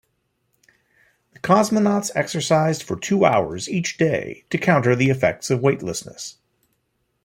[1.33, 6.39] The cosmonauts exercised for two hours each day to counter the effects of weightlessness.